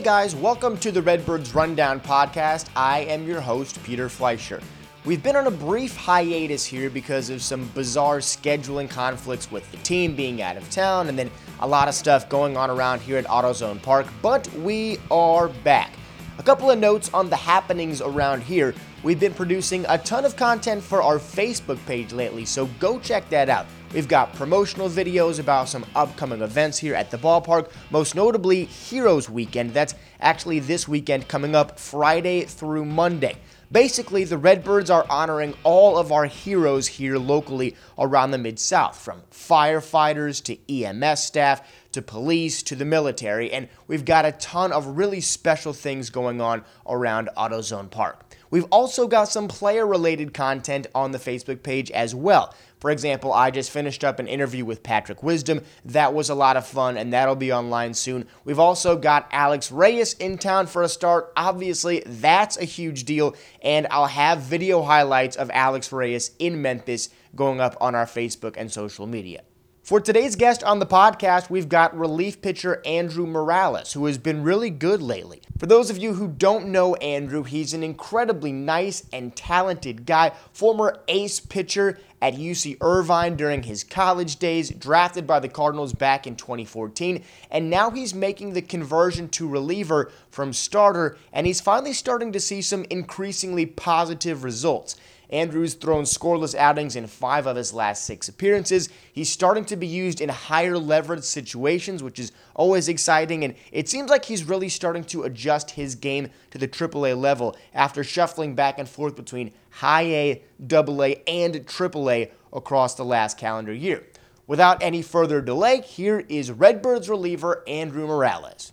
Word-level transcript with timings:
Hey 0.00 0.06
guys, 0.06 0.34
welcome 0.34 0.78
to 0.78 0.90
the 0.90 1.02
Redbirds 1.02 1.54
Rundown 1.54 2.00
podcast. 2.00 2.70
I 2.74 3.00
am 3.00 3.26
your 3.26 3.42
host, 3.42 3.82
Peter 3.82 4.08
Fleischer. 4.08 4.62
We've 5.04 5.22
been 5.22 5.36
on 5.36 5.46
a 5.46 5.50
brief 5.50 5.94
hiatus 5.94 6.64
here 6.64 6.88
because 6.88 7.28
of 7.28 7.42
some 7.42 7.68
bizarre 7.74 8.20
scheduling 8.20 8.88
conflicts 8.88 9.50
with 9.50 9.70
the 9.70 9.76
team 9.76 10.16
being 10.16 10.40
out 10.40 10.56
of 10.56 10.70
town 10.70 11.10
and 11.10 11.18
then 11.18 11.30
a 11.60 11.68
lot 11.68 11.86
of 11.86 11.92
stuff 11.92 12.30
going 12.30 12.56
on 12.56 12.70
around 12.70 13.02
here 13.02 13.18
at 13.18 13.26
AutoZone 13.26 13.82
Park, 13.82 14.06
but 14.22 14.50
we 14.54 14.96
are 15.10 15.48
back. 15.48 15.92
A 16.38 16.42
couple 16.42 16.70
of 16.70 16.78
notes 16.78 17.10
on 17.12 17.28
the 17.28 17.36
happenings 17.36 18.00
around 18.00 18.42
here. 18.42 18.74
We've 19.02 19.20
been 19.20 19.34
producing 19.34 19.84
a 19.86 19.98
ton 19.98 20.24
of 20.24 20.34
content 20.34 20.82
for 20.82 21.02
our 21.02 21.18
Facebook 21.18 21.78
page 21.84 22.14
lately, 22.14 22.46
so 22.46 22.70
go 22.78 22.98
check 23.00 23.28
that 23.28 23.50
out. 23.50 23.66
We've 23.92 24.06
got 24.06 24.32
promotional 24.34 24.88
videos 24.88 25.40
about 25.40 25.68
some 25.68 25.84
upcoming 25.96 26.42
events 26.42 26.78
here 26.78 26.94
at 26.94 27.10
the 27.10 27.18
ballpark, 27.18 27.72
most 27.90 28.14
notably 28.14 28.66
Heroes 28.66 29.28
Weekend. 29.28 29.74
That's 29.74 29.96
actually 30.20 30.60
this 30.60 30.86
weekend 30.86 31.26
coming 31.26 31.56
up 31.56 31.76
Friday 31.76 32.44
through 32.44 32.84
Monday. 32.84 33.36
Basically, 33.72 34.22
the 34.22 34.38
Redbirds 34.38 34.90
are 34.90 35.06
honoring 35.10 35.54
all 35.64 35.98
of 35.98 36.12
our 36.12 36.26
heroes 36.26 36.86
here 36.86 37.18
locally 37.18 37.76
around 37.98 38.30
the 38.30 38.38
Mid 38.38 38.60
South, 38.60 38.96
from 38.96 39.22
firefighters 39.32 40.42
to 40.44 40.56
EMS 40.72 41.24
staff 41.24 41.60
to 41.92 42.02
police 42.02 42.62
to 42.64 42.76
the 42.76 42.84
military, 42.84 43.52
and 43.52 43.68
we've 43.88 44.04
got 44.04 44.24
a 44.24 44.32
ton 44.32 44.72
of 44.72 44.98
really 44.98 45.20
special 45.20 45.72
things 45.72 46.10
going 46.10 46.40
on 46.40 46.64
around 46.86 47.28
AutoZone 47.36 47.90
Park. 47.90 48.24
We've 48.50 48.66
also 48.72 49.06
got 49.06 49.28
some 49.28 49.46
player 49.46 49.86
related 49.86 50.34
content 50.34 50.88
on 50.92 51.12
the 51.12 51.18
Facebook 51.18 51.62
page 51.62 51.90
as 51.92 52.14
well. 52.14 52.52
For 52.80 52.90
example, 52.90 53.32
I 53.32 53.50
just 53.50 53.70
finished 53.70 54.02
up 54.02 54.18
an 54.18 54.26
interview 54.26 54.64
with 54.64 54.82
Patrick 54.82 55.22
Wisdom. 55.22 55.60
That 55.84 56.14
was 56.14 56.30
a 56.30 56.34
lot 56.34 56.56
of 56.56 56.66
fun, 56.66 56.96
and 56.96 57.12
that'll 57.12 57.36
be 57.36 57.52
online 57.52 57.92
soon. 57.92 58.26
We've 58.44 58.58
also 58.58 58.96
got 58.96 59.28
Alex 59.30 59.70
Reyes 59.70 60.14
in 60.14 60.38
town 60.38 60.66
for 60.66 60.82
a 60.82 60.88
start. 60.88 61.30
Obviously, 61.36 62.02
that's 62.06 62.56
a 62.56 62.64
huge 62.64 63.04
deal, 63.04 63.36
and 63.62 63.86
I'll 63.90 64.06
have 64.06 64.40
video 64.40 64.82
highlights 64.82 65.36
of 65.36 65.50
Alex 65.52 65.92
Reyes 65.92 66.30
in 66.38 66.62
Memphis 66.62 67.10
going 67.36 67.60
up 67.60 67.76
on 67.82 67.94
our 67.94 68.06
Facebook 68.06 68.54
and 68.56 68.72
social 68.72 69.06
media. 69.06 69.42
For 69.90 70.00
today's 70.00 70.36
guest 70.36 70.62
on 70.62 70.78
the 70.78 70.86
podcast, 70.86 71.50
we've 71.50 71.68
got 71.68 71.98
relief 71.98 72.40
pitcher 72.40 72.80
Andrew 72.84 73.26
Morales, 73.26 73.92
who 73.92 74.06
has 74.06 74.18
been 74.18 74.44
really 74.44 74.70
good 74.70 75.02
lately. 75.02 75.42
For 75.58 75.66
those 75.66 75.90
of 75.90 75.98
you 75.98 76.14
who 76.14 76.28
don't 76.28 76.68
know 76.68 76.94
Andrew, 76.94 77.42
he's 77.42 77.74
an 77.74 77.82
incredibly 77.82 78.52
nice 78.52 79.04
and 79.12 79.34
talented 79.34 80.06
guy, 80.06 80.30
former 80.52 81.00
ace 81.08 81.40
pitcher 81.40 81.98
at 82.22 82.34
UC 82.34 82.76
Irvine 82.80 83.34
during 83.34 83.64
his 83.64 83.82
college 83.82 84.36
days, 84.36 84.70
drafted 84.70 85.26
by 85.26 85.40
the 85.40 85.48
Cardinals 85.48 85.92
back 85.92 86.24
in 86.24 86.36
2014, 86.36 87.24
and 87.50 87.68
now 87.68 87.90
he's 87.90 88.14
making 88.14 88.52
the 88.52 88.62
conversion 88.62 89.28
to 89.30 89.48
reliever 89.48 90.12
from 90.30 90.52
starter, 90.52 91.16
and 91.32 91.48
he's 91.48 91.60
finally 91.60 91.94
starting 91.94 92.30
to 92.30 92.38
see 92.38 92.62
some 92.62 92.86
increasingly 92.90 93.66
positive 93.66 94.44
results. 94.44 94.94
Andrews 95.30 95.74
thrown 95.74 96.04
scoreless 96.04 96.54
outings 96.54 96.96
in 96.96 97.06
five 97.06 97.46
of 97.46 97.56
his 97.56 97.72
last 97.72 98.04
six 98.04 98.28
appearances. 98.28 98.88
He's 99.12 99.30
starting 99.30 99.64
to 99.66 99.76
be 99.76 99.86
used 99.86 100.20
in 100.20 100.28
higher 100.28 100.76
leverage 100.76 101.22
situations, 101.22 102.02
which 102.02 102.18
is 102.18 102.32
always 102.54 102.88
exciting, 102.88 103.44
and 103.44 103.54
it 103.72 103.88
seems 103.88 104.10
like 104.10 104.24
he's 104.24 104.44
really 104.44 104.68
starting 104.68 105.04
to 105.04 105.22
adjust 105.22 105.70
his 105.70 105.94
game 105.94 106.28
to 106.50 106.58
the 106.58 106.68
AAA 106.68 107.18
level 107.18 107.56
after 107.72 108.04
shuffling 108.04 108.54
back 108.54 108.78
and 108.78 108.88
forth 108.88 109.16
between 109.16 109.52
high 109.70 110.02
A, 110.02 110.42
double 110.66 111.02
A, 111.02 111.22
and 111.26 111.54
AAA 111.54 112.30
across 112.52 112.94
the 112.96 113.04
last 113.04 113.38
calendar 113.38 113.72
year. 113.72 114.04
Without 114.46 114.82
any 114.82 115.00
further 115.00 115.40
delay, 115.40 115.80
here 115.80 116.24
is 116.28 116.50
Redbirds 116.50 117.08
reliever 117.08 117.62
Andrew 117.68 118.06
Morales. 118.06 118.72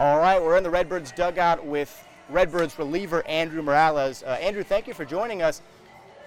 All 0.00 0.18
right, 0.18 0.42
we're 0.42 0.56
in 0.56 0.64
the 0.64 0.70
Redbirds 0.70 1.12
dugout 1.12 1.64
with 1.64 2.05
Redbirds 2.28 2.78
reliever 2.78 3.24
Andrew 3.26 3.62
Morales. 3.62 4.22
Uh, 4.22 4.30
Andrew, 4.40 4.64
thank 4.64 4.86
you 4.86 4.94
for 4.94 5.04
joining 5.04 5.42
us. 5.42 5.62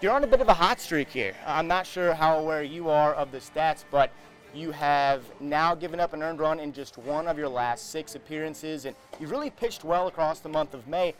You're 0.01 0.13
on 0.13 0.23
a 0.23 0.27
bit 0.27 0.39
of 0.39 0.47
a 0.47 0.53
hot 0.53 0.79
streak 0.79 1.09
here. 1.09 1.35
I'm 1.45 1.67
not 1.67 1.85
sure 1.85 2.13
how 2.13 2.37
aware 2.37 2.63
you 2.63 2.89
are 2.89 3.13
of 3.15 3.31
the 3.31 3.39
stats, 3.39 3.83
but 3.91 4.11
you 4.53 4.71
have 4.71 5.23
now 5.41 5.75
given 5.75 5.99
up 5.99 6.13
an 6.13 6.23
earned 6.23 6.39
run 6.39 6.59
in 6.59 6.71
just 6.71 6.97
one 6.97 7.27
of 7.27 7.37
your 7.37 7.49
last 7.49 7.91
six 7.91 8.15
appearances, 8.15 8.85
and 8.85 8.95
you've 9.19 9.31
really 9.31 9.49
pitched 9.49 9.83
well 9.83 10.07
across 10.07 10.39
the 10.39 10.49
month 10.49 10.73
of 10.73 10.87
May. 10.87 11.13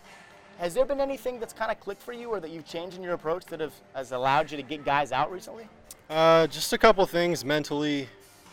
Has 0.59 0.73
there 0.73 0.85
been 0.85 1.01
anything 1.01 1.39
that's 1.39 1.53
kind 1.53 1.72
of 1.72 1.79
clicked 1.79 2.01
for 2.01 2.13
you 2.13 2.29
or 2.29 2.39
that 2.39 2.51
you've 2.51 2.66
changed 2.66 2.95
in 2.95 3.03
your 3.03 3.13
approach 3.13 3.45
that 3.45 3.59
have, 3.59 3.73
has 3.94 4.13
allowed 4.13 4.50
you 4.50 4.57
to 4.57 4.63
get 4.63 4.85
guys 4.85 5.12
out 5.12 5.31
recently? 5.31 5.68
Uh, 6.09 6.47
just 6.47 6.72
a 6.72 6.78
couple 6.78 7.06
things 7.06 7.44
mentally. 7.44 8.07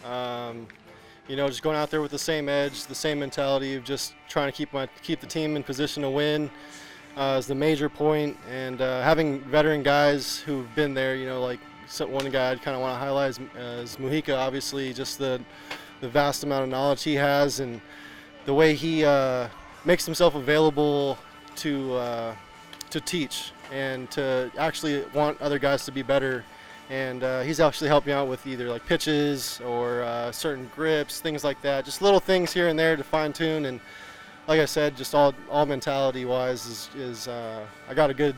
Um, 0.05 0.67
you 1.29 1.37
know, 1.37 1.49
just 1.49 1.63
going 1.63 1.77
out 1.77 1.91
there 1.91 2.03
with 2.03 2.13
the 2.13 2.19
same 2.19 2.49
edge, 2.49 2.85
the 2.85 2.95
same 2.95 3.19
mentality 3.19 3.75
of 3.75 3.85
just 3.85 4.15
trying 4.29 4.51
to 4.51 4.57
keep 4.57 4.73
my 4.73 4.87
keep 5.03 5.21
the 5.21 5.27
team 5.27 5.57
in 5.57 5.63
position 5.63 6.03
to 6.03 6.11
win 6.11 6.51
uh, 7.17 7.37
is 7.39 7.47
the 7.47 7.55
major 7.55 7.89
point. 7.89 8.37
And 8.49 8.81
uh, 8.81 9.03
having 9.03 9.41
veteran 9.41 9.83
guys 9.83 10.39
who've 10.39 10.73
been 10.75 10.95
there, 10.95 11.17
you 11.17 11.27
know, 11.27 11.41
like 11.41 11.61
one 12.01 12.31
guy 12.31 12.53
I 12.53 12.57
kind 12.57 12.75
of 12.75 12.81
want 12.81 12.95
to 12.95 12.99
highlight 12.99 13.31
is, 13.31 13.39
uh, 13.39 13.83
is 13.83 13.97
Mujica. 13.97 14.37
Obviously, 14.37 14.93
just 14.93 15.19
the 15.19 15.41
the 16.01 16.09
vast 16.09 16.45
amount 16.45 16.65
of 16.65 16.69
knowledge 16.69 17.03
he 17.03 17.15
has 17.15 17.61
and 17.61 17.81
the 18.45 18.55
way 18.55 18.75
he 18.75 19.05
uh, 19.05 19.49
makes 19.85 20.05
himself 20.05 20.35
available 20.35 21.19
to 21.57 21.95
uh, 21.95 22.35
to 22.91 23.01
teach 23.01 23.53
and 23.73 24.11
to 24.13 24.51
actually 24.59 25.05
want 25.15 25.41
other 25.41 25.59
guys 25.59 25.85
to 25.85 25.93
be 25.93 26.03
better 26.03 26.45
and 26.91 27.23
uh, 27.23 27.41
he's 27.41 27.61
actually 27.61 27.89
helped 27.89 28.07
me 28.07 28.13
out 28.13 28.29
with 28.29 28.47
either 28.47 28.69
like 28.69 28.85
pitches 28.87 29.61
or 29.65 30.03
uh, 30.03 30.31
certain 30.31 30.71
grips, 30.75 31.21
things 31.21 31.43
like 31.43 31.61
that. 31.63 31.85
Just 31.85 32.03
little 32.03 32.21
things 32.21 32.53
here 32.53 32.69
and 32.69 32.79
there 32.79 32.97
to 32.97 33.03
fine 33.03 33.33
tune. 33.33 33.67
And 33.67 33.81
like 34.47 34.61
I 34.61 34.65
said, 34.65 34.97
just 34.97 35.15
all 35.15 35.35
all 35.51 35.67
mentality 35.67 36.25
wise 36.25 36.67
is 36.67 36.91
is 36.97 37.29
uh, 37.29 37.65
I 37.89 37.95
got 37.95 38.11
a 38.11 38.15
good 38.15 38.37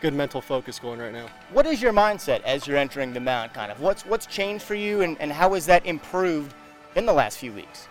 good 0.00 0.14
mental 0.14 0.40
focus 0.40 0.78
going 0.78 1.00
right 1.00 1.12
now. 1.12 1.26
What 1.52 1.66
is 1.66 1.80
your 1.80 1.92
mindset 1.92 2.42
as 2.42 2.66
you're 2.66 2.76
entering 2.76 3.12
the 3.12 3.20
mound? 3.20 3.52
Kind 3.54 3.72
of 3.72 3.80
what's 3.80 4.04
what's 4.04 4.26
changed 4.26 4.64
for 4.64 4.74
you, 4.74 5.02
and, 5.02 5.20
and 5.20 5.32
how 5.32 5.54
has 5.54 5.66
that 5.66 5.84
improved 5.86 6.54
in 6.94 7.06
the 7.06 7.12
last 7.12 7.38
few 7.38 7.52
weeks? 7.52 7.88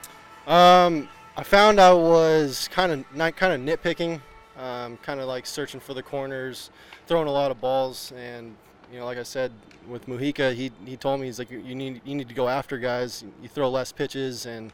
Um, 0.47 1.09
I 1.35 1.43
found 1.43 1.79
I 1.79 1.93
was 1.93 2.69
kind 2.71 2.91
of 2.91 3.15
not 3.15 3.35
kind 3.35 3.53
of 3.53 3.79
nitpicking, 3.79 4.21
um, 4.57 4.97
kind 4.97 5.19
of 5.19 5.27
like 5.27 5.45
searching 5.45 5.79
for 5.79 5.93
the 5.93 6.03
corners, 6.03 6.69
throwing 7.07 7.27
a 7.27 7.31
lot 7.31 7.49
of 7.51 7.59
balls, 7.59 8.13
and 8.15 8.55
you 8.93 8.99
know, 8.99 9.05
like 9.05 9.17
I 9.17 9.23
said 9.23 9.51
with 9.89 10.05
Mujica, 10.05 10.53
he 10.53 10.71
he 10.85 10.95
told 10.95 11.19
me 11.19 11.25
he's 11.25 11.39
like 11.39 11.49
you 11.49 11.73
need 11.75 12.01
you 12.05 12.13
need 12.13 12.29
to 12.29 12.35
go 12.35 12.47
after 12.47 12.77
guys. 12.77 13.25
You 13.41 13.49
throw 13.49 13.69
less 13.69 13.91
pitches 13.91 14.45
and 14.45 14.71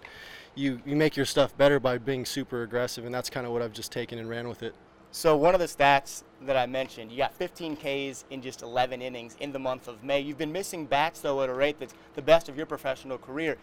you 0.56 0.82
you 0.86 0.98
make 0.98 1.16
your 1.16 1.26
stuff 1.26 1.58
better 1.58 1.80
by 1.80 1.98
being 1.98 2.26
super 2.26 2.64
aggressive, 2.64 3.06
and 3.06 3.16
that's 3.16 3.30
kind 3.30 3.48
of 3.48 3.54
what 3.54 3.62
I've 3.62 3.72
just 3.72 3.94
taken 3.94 4.20
and 4.20 4.30
ran 4.30 4.50
with 4.50 4.62
it. 4.62 4.76
So 5.12 5.38
one 5.38 5.56
of 5.56 5.60
the 5.60 5.66
stats 5.66 6.24
that 6.42 6.58
I 6.58 6.66
mentioned, 6.68 7.12
you 7.12 7.18
got 7.18 7.34
15 7.34 7.78
Ks 7.78 8.26
in 8.30 8.44
just 8.44 8.62
11 8.62 9.02
innings 9.02 9.36
in 9.40 9.52
the 9.52 9.58
month 9.58 9.88
of 9.88 10.04
May. 10.04 10.20
You've 10.20 10.38
been 10.38 10.52
missing 10.52 10.86
bats 10.86 11.22
though 11.22 11.42
at 11.42 11.50
a 11.50 11.54
rate 11.54 11.80
that's 11.80 11.96
the 12.16 12.22
best 12.22 12.50
of 12.50 12.58
your 12.58 12.66
professional 12.66 13.18
career. 13.18 13.58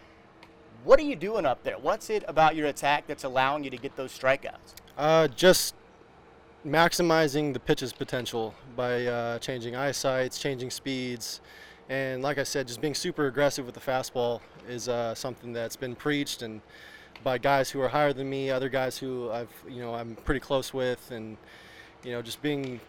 What 0.83 0.99
are 0.99 1.03
you 1.03 1.15
doing 1.15 1.45
up 1.45 1.63
there? 1.63 1.77
What's 1.77 2.09
it 2.09 2.23
about 2.27 2.55
your 2.55 2.67
attack 2.67 3.05
that's 3.05 3.23
allowing 3.23 3.63
you 3.63 3.69
to 3.69 3.77
get 3.77 3.95
those 3.95 4.17
strikeouts? 4.17 4.73
Uh, 4.97 5.27
just 5.27 5.75
maximizing 6.65 7.53
the 7.53 7.59
pitch's 7.59 7.93
potential 7.93 8.53
by 8.75 9.05
uh, 9.05 9.39
changing 9.39 9.75
eyesights, 9.75 10.39
changing 10.39 10.69
speeds, 10.71 11.41
and 11.89 12.21
like 12.21 12.37
I 12.37 12.43
said, 12.43 12.67
just 12.67 12.81
being 12.81 12.95
super 12.95 13.27
aggressive 13.27 13.65
with 13.65 13.75
the 13.75 13.81
fastball 13.81 14.41
is 14.67 14.89
uh, 14.89 15.15
something 15.15 15.53
that's 15.53 15.75
been 15.77 15.95
preached 15.95 16.41
and 16.41 16.61
by 17.23 17.37
guys 17.37 17.69
who 17.69 17.81
are 17.81 17.87
higher 17.87 18.13
than 18.13 18.29
me, 18.29 18.51
other 18.51 18.69
guys 18.69 18.97
who 18.97 19.31
I've 19.31 19.51
you 19.67 19.81
know 19.81 19.93
I'm 19.93 20.15
pretty 20.15 20.39
close 20.39 20.73
with, 20.73 21.11
and 21.11 21.37
you 22.03 22.11
know 22.11 22.21
just 22.21 22.41
being 22.41 22.79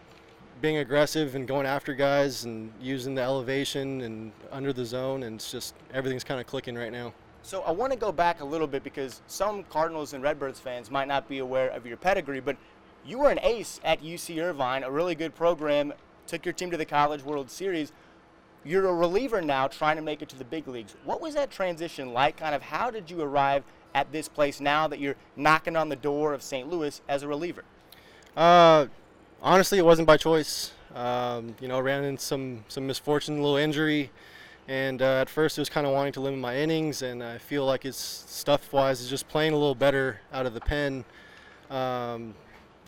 being 0.61 0.77
aggressive 0.77 1.35
and 1.35 1.47
going 1.47 1.65
after 1.65 1.93
guys 1.93 2.43
and 2.43 2.71
using 2.81 3.15
the 3.15 3.21
elevation 3.21 4.01
and 4.01 4.31
under 4.51 4.73
the 4.73 4.85
zone, 4.85 5.23
and 5.23 5.35
it's 5.35 5.51
just 5.51 5.73
everything's 5.93 6.23
kind 6.23 6.39
of 6.39 6.47
clicking 6.47 6.75
right 6.75 6.91
now. 6.91 7.13
So 7.41 7.61
I 7.61 7.71
want 7.71 7.93
to 7.93 7.97
go 7.97 8.11
back 8.11 8.41
a 8.41 8.45
little 8.45 8.67
bit 8.67 8.83
because 8.83 9.21
some 9.27 9.63
Cardinals 9.63 10.13
and 10.13 10.21
Redbirds 10.21 10.59
fans 10.59 10.91
might 10.91 11.07
not 11.07 11.27
be 11.29 11.39
aware 11.39 11.69
of 11.69 11.85
your 11.85 11.97
pedigree, 11.97 12.41
but 12.41 12.57
you 13.05 13.19
were 13.19 13.29
an 13.29 13.39
ace 13.41 13.79
at 13.83 14.01
UC 14.01 14.41
Irvine, 14.41 14.83
a 14.83 14.91
really 14.91 15.15
good 15.15 15.35
program, 15.35 15.93
took 16.27 16.45
your 16.45 16.53
team 16.53 16.71
to 16.71 16.77
the 16.77 16.85
College 16.85 17.23
World 17.23 17.49
Series. 17.49 17.91
You're 18.63 18.87
a 18.87 18.93
reliever 18.93 19.41
now 19.41 19.67
trying 19.67 19.95
to 19.95 20.01
make 20.01 20.21
it 20.21 20.29
to 20.29 20.37
the 20.37 20.43
big 20.43 20.67
leagues. 20.67 20.95
What 21.05 21.21
was 21.21 21.33
that 21.35 21.49
transition 21.49 22.13
like? 22.13 22.37
Kind 22.37 22.53
of 22.53 22.61
how 22.61 22.91
did 22.91 23.09
you 23.09 23.21
arrive 23.21 23.63
at 23.95 24.11
this 24.11 24.27
place 24.27 24.59
now 24.59 24.87
that 24.87 24.99
you're 24.99 25.15
knocking 25.35 25.75
on 25.75 25.89
the 25.89 25.95
door 25.95 26.33
of 26.33 26.43
St. 26.43 26.69
Louis 26.69 27.01
as 27.07 27.23
a 27.23 27.27
reliever? 27.27 27.63
Uh, 28.35 28.87
honestly, 29.41 29.77
it 29.77 29.85
wasn't 29.85 30.07
by 30.07 30.17
choice. 30.17 30.71
Um, 30.93 31.55
you 31.61 31.67
know, 31.67 31.79
ran 31.79 32.03
into 32.03 32.23
some 32.23 32.63
some 32.67 32.87
misfortune, 32.87 33.37
a 33.37 33.41
little 33.41 33.57
injury, 33.57 34.09
and 34.67 35.01
uh, 35.01 35.21
at 35.21 35.29
first 35.29 35.57
it 35.57 35.61
was 35.61 35.69
kind 35.69 35.85
of 35.85 35.93
wanting 35.93 36.13
to 36.13 36.19
limit 36.19 36.39
my 36.39 36.57
innings, 36.57 37.03
and 37.03 37.23
I 37.23 37.37
feel 37.37 37.63
like 37.63 37.85
it's 37.85 38.25
stuff-wise 38.27 38.99
is 38.99 39.07
just 39.07 39.27
playing 39.29 39.53
a 39.53 39.55
little 39.55 39.75
better 39.75 40.19
out 40.33 40.47
of 40.47 40.55
the 40.55 40.61
pen. 40.61 41.05
Um, 41.69 42.33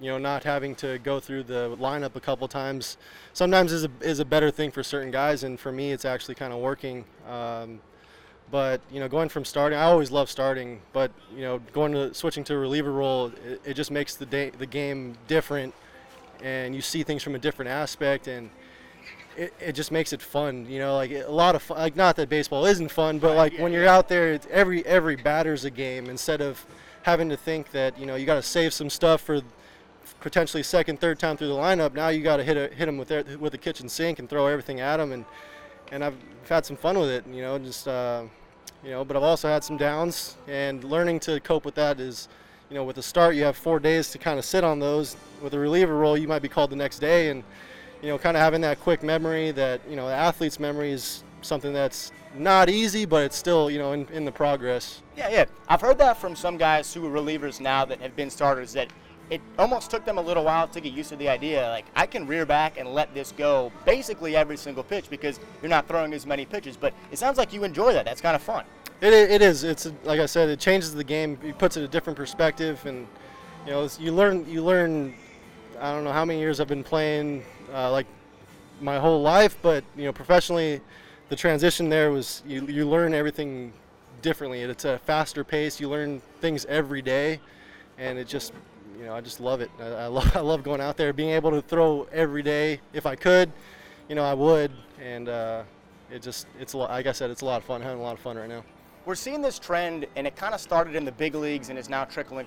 you 0.01 0.09
know, 0.12 0.18
not 0.18 0.44
having 0.44 0.75
to 0.75 0.98
go 1.00 1.19
through 1.19 1.44
the 1.44 1.77
lineup 1.80 2.15
a 2.15 2.19
couple 2.19 2.48
times 2.48 2.98
sometimes 3.33 3.71
is 3.71 3.83
a, 3.86 3.92
is 4.01 4.19
a 4.19 4.25
better 4.25 4.51
thing 4.51 4.71
for 4.71 4.83
certain 4.83 5.12
guys, 5.12 5.44
and 5.44 5.59
for 5.59 5.71
me, 5.71 5.92
it's 5.92 6.06
actually 6.06 6.36
kind 6.36 6.51
of 6.51 6.59
working. 6.59 7.06
Um, 7.30 7.80
But 8.51 8.81
you 8.92 9.00
know, 9.00 9.07
going 9.07 9.30
from 9.30 9.45
starting, 9.45 9.80
I 9.80 9.83
always 9.83 10.12
love 10.12 10.30
starting. 10.30 10.81
But 10.92 11.12
you 11.33 11.44
know, 11.44 11.59
going 11.71 11.94
to 11.94 12.13
switching 12.13 12.44
to 12.45 12.53
a 12.53 12.57
reliever 12.57 12.92
role, 12.92 13.31
it, 13.48 13.62
it 13.63 13.74
just 13.75 13.92
makes 13.92 14.15
the 14.15 14.25
day 14.25 14.50
the 14.50 14.65
game 14.65 15.15
different, 15.27 15.74
and 16.44 16.75
you 16.75 16.81
see 16.81 17.04
things 17.04 17.24
from 17.24 17.36
a 17.36 17.39
different 17.39 17.71
aspect, 17.71 18.27
and 18.27 18.50
it, 19.38 19.54
it 19.59 19.71
just 19.71 19.92
makes 19.92 20.12
it 20.12 20.21
fun. 20.21 20.65
You 20.68 20.80
know, 20.80 20.95
like 20.97 21.12
a 21.12 21.31
lot 21.31 21.56
of 21.56 21.62
fun. 21.62 21.77
Like 21.77 21.95
not 21.95 22.15
that 22.18 22.27
baseball 22.27 22.65
isn't 22.65 22.92
fun, 22.92 23.19
but 23.19 23.38
like 23.38 23.57
when 23.57 23.71
you're 23.71 23.88
out 23.88 24.09
there, 24.09 24.38
every 24.50 24.86
every 24.86 25.15
batter's 25.15 25.63
a 25.63 25.71
game 25.71 26.09
instead 26.09 26.42
of 26.42 26.65
having 27.04 27.30
to 27.30 27.38
think 27.38 27.71
that 27.71 27.97
you 27.97 28.06
know 28.06 28.15
you 28.15 28.25
got 28.25 28.36
to 28.36 28.44
save 28.44 28.74
some 28.74 28.89
stuff 28.89 29.21
for 29.21 29.42
potentially 30.19 30.63
second, 30.63 31.00
third 31.00 31.19
time 31.19 31.38
through 31.38 31.50
the 31.50 31.53
lineup. 31.53 31.94
Now 31.94 32.09
you 32.09 32.21
got 32.21 32.38
to 32.38 32.44
hit 32.44 32.57
a, 32.57 32.74
hit 32.74 32.86
them 32.86 32.98
with 32.98 33.07
their, 33.07 33.24
with 33.39 33.51
the 33.51 33.57
kitchen 33.57 33.89
sink 33.89 34.19
and 34.19 34.30
throw 34.30 34.48
everything 34.48 34.80
at 34.80 34.98
them, 34.98 35.12
and 35.12 35.25
and 35.92 36.03
I've 36.03 36.15
had 36.48 36.65
some 36.65 36.77
fun 36.77 36.98
with 36.98 37.09
it. 37.09 37.25
You 37.27 37.42
know, 37.42 37.59
just 37.59 37.88
uh, 37.88 38.24
you 38.83 38.92
know, 38.92 39.03
but 39.03 39.15
I've 39.15 39.24
also 39.24 39.48
had 39.48 39.63
some 39.63 39.77
downs, 39.77 40.38
and 40.48 40.83
learning 40.83 41.19
to 41.21 41.39
cope 41.42 41.65
with 41.65 41.75
that 41.75 42.00
is, 42.00 42.30
you 42.69 42.75
know, 42.75 42.83
with 42.83 42.95
the 42.95 43.03
start 43.03 43.36
you 43.36 43.44
have 43.44 43.57
four 43.57 43.80
days 43.80 44.12
to 44.12 44.18
kind 44.18 44.39
of 44.39 44.45
sit 44.45 44.63
on 44.63 44.80
those. 44.80 45.15
With 45.42 45.53
a 45.53 45.59
reliever 45.59 45.98
role, 45.98 46.18
you 46.18 46.27
might 46.27 46.42
be 46.42 46.50
called 46.50 46.69
the 46.69 46.75
next 46.75 47.00
day, 47.00 47.30
and 47.30 47.44
you 48.01 48.09
know, 48.09 48.18
kind 48.18 48.36
of 48.36 48.42
having 48.42 48.62
that 48.62 48.80
quick 48.80 49.04
memory 49.04 49.51
that 49.51 49.81
you 49.89 49.95
know, 49.95 50.07
the 50.07 50.15
athlete's 50.15 50.59
memory 50.59 50.92
is 50.92 51.24
something 51.42 51.74
that's 51.74 52.12
not 52.36 52.69
easy, 52.69 53.06
but 53.06 53.24
it's 53.24 53.36
still 53.36 53.69
you 53.69 53.80
know 53.80 53.94
in, 53.94 54.07
in 54.07 54.25
the 54.25 54.31
progress. 54.31 55.01
Yeah, 55.18 55.30
yeah. 55.30 55.45
I've 55.68 55.81
heard 55.81 55.97
that 55.97 56.18
from 56.18 56.36
some 56.36 56.57
guys 56.57 56.94
who 56.94 57.06
are 57.06 57.21
relievers 57.21 57.59
now 57.59 57.86
that 57.86 58.00
have 58.01 58.15
been 58.15 58.30
starters 58.30 58.74
that 58.74 58.88
it 59.31 59.42
almost 59.57 59.89
took 59.89 60.04
them 60.04 60.18
a 60.18 60.22
little 60.22 60.44
while 60.44 60.68
to 60.68 60.81
get 60.81 60.92
used 60.92 61.10
to 61.10 61.16
the 61.16 61.30
idea. 61.30 61.69
Like 61.69 61.86
I 61.95 62.06
can 62.06 62.28
rear 62.28 62.45
back 62.45 62.78
and 62.78 62.94
let 62.94 63.13
this 63.13 63.31
go 63.31 63.72
basically 63.86 64.36
every 64.36 64.57
single 64.57 64.83
pitch 64.83 65.10
because 65.10 65.39
you're 65.62 65.69
not 65.69 65.88
throwing 65.88 66.13
as 66.13 66.25
many 66.25 66.45
pitches. 66.45 66.75
But 66.75 66.94
it 67.12 67.18
sounds 67.18 67.38
like 67.38 67.54
you 67.54 67.63
enjoy 67.63 67.94
that. 67.94 68.04
That's 68.04 68.19
kind 68.19 68.36
of 68.36 68.42
fun. 68.42 68.66
It, 69.00 69.13
it 69.13 69.42
is. 69.42 69.63
It's 69.63 69.89
like 70.04 70.19
I 70.19 70.25
said. 70.25 70.50
It 70.50 70.60
changes 70.60 70.94
the 70.94 71.04
game. 71.04 71.39
It 71.44 71.57
puts 71.57 71.78
it 71.78 71.83
a 71.83 71.88
different 71.88 72.18
perspective, 72.18 72.86
and 72.86 73.07
you 73.66 73.72
know 73.72 73.89
you 73.98 74.12
learn. 74.12 74.45
You 74.48 74.63
learn. 74.63 75.16
I 75.80 75.94
don't 75.94 76.04
know 76.04 76.12
how 76.12 76.25
many 76.25 76.39
years 76.39 76.60
I've 76.60 76.68
been 76.68 76.83
playing, 76.83 77.44
uh, 77.74 77.89
like 77.89 78.06
my 78.81 79.00
whole 79.00 79.22
life, 79.22 79.57
but 79.62 79.83
you 79.95 80.04
know 80.04 80.13
professionally, 80.13 80.81
the 81.30 81.36
transition 81.36 81.89
there 81.89 82.12
was 82.12 82.44
you, 82.45 82.68
you 82.68 82.88
learn 82.88 83.13
everything 83.13 83.72
differently. 84.22 84.62
It's 84.62 84.86
a 84.86 85.00
faster 85.00 85.44
pace. 85.44 85.80
You 85.80 85.89
learn 85.89 86.22
things 86.42 86.66
every 86.66 87.01
day, 87.01 87.39
and 87.98 88.19
it 88.19 88.28
just 88.28 88.54
you 89.01 89.07
know, 89.07 89.15
I 89.15 89.21
just 89.21 89.39
love 89.39 89.62
it. 89.62 89.71
I, 89.80 89.86
I, 89.86 90.07
love, 90.07 90.31
I 90.36 90.39
love 90.39 90.63
going 90.63 90.80
out 90.80 90.95
there, 90.95 91.12
being 91.12 91.31
able 91.31 91.51
to 91.51 91.62
throw 91.62 92.07
every 92.12 92.44
day. 92.44 92.80
If 92.94 93.06
I 93.06 93.15
could, 93.15 93.51
you 94.07 94.15
know, 94.15 94.24
I 94.24 94.36
would. 94.36 94.71
And 95.01 95.27
uh, 95.27 95.63
it 96.12 96.21
just, 96.21 96.45
it's 96.59 96.74
a 96.74 96.77
lot, 96.77 96.92
like 96.92 97.07
I 97.07 97.12
said, 97.12 97.31
it's 97.31 97.42
a 97.42 97.45
lot 97.45 97.57
of 97.57 97.63
fun. 97.63 97.81
having 97.81 98.00
a 98.00 98.03
lot 98.03 98.13
of 98.13 98.19
fun 98.19 98.38
right 98.38 98.48
now. 98.50 98.63
We're 99.06 99.15
seeing 99.15 99.42
this 99.42 99.57
trend, 99.57 100.06
and 100.15 100.27
it 100.27 100.36
kind 100.36 100.53
of 100.53 100.62
started 100.62 100.95
in 100.95 101.03
the 101.03 101.12
big 101.12 101.33
leagues 101.33 101.69
and 101.69 101.80
is 101.80 101.89
now 101.89 102.06
trickling. 102.06 102.45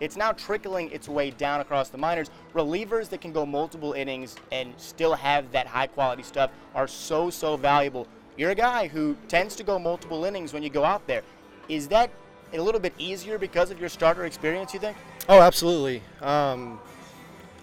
It's 0.00 0.16
now 0.16 0.32
trickling 0.32 0.90
its 0.90 1.08
way 1.08 1.30
down 1.30 1.60
across 1.60 1.88
the 1.88 1.98
minors. 1.98 2.30
Relievers 2.54 3.08
that 3.10 3.20
can 3.20 3.32
go 3.32 3.46
multiple 3.46 3.92
innings 3.92 4.36
and 4.50 4.74
still 4.76 5.14
have 5.14 5.50
that 5.52 5.68
high 5.68 5.86
quality 5.86 6.24
stuff 6.24 6.50
are 6.74 6.88
so, 6.88 7.30
so 7.30 7.56
valuable. 7.56 8.08
You're 8.36 8.50
a 8.50 8.56
guy 8.56 8.88
who 8.88 9.16
tends 9.28 9.54
to 9.56 9.64
go 9.64 9.78
multiple 9.78 10.24
innings 10.24 10.52
when 10.52 10.62
you 10.62 10.70
go 10.70 10.84
out 10.84 11.06
there. 11.06 11.22
Is 11.68 11.88
that 11.88 12.10
a 12.52 12.60
little 12.60 12.80
bit 12.80 12.94
easier 12.98 13.38
because 13.38 13.70
of 13.70 13.78
your 13.78 13.88
starter 13.88 14.24
experience, 14.24 14.72
you 14.72 14.80
think? 14.80 14.96
Oh, 15.28 15.42
absolutely. 15.42 16.02
Um, 16.22 16.80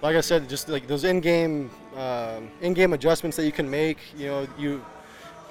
like 0.04 0.16
I 0.16 0.22
said, 0.22 0.48
just 0.48 0.70
like 0.70 0.86
those 0.86 1.04
in-game 1.04 1.72
um, 1.98 2.50
in-game 2.62 2.94
adjustments 2.94 3.36
that 3.38 3.46
you 3.46 3.52
can 3.52 3.70
make. 3.70 3.98
You 4.16 4.28
know, 4.28 4.48
you 4.58 4.86